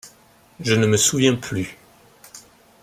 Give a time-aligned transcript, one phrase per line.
[0.61, 1.77] Je ne me souviens plus.